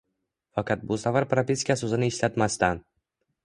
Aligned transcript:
Faqat 0.59 0.87
bu 0.93 0.97
safar 1.03 1.27
"propiska" 1.35 1.77
so'zini 1.85 2.13
ishlatmasdan 2.15 2.85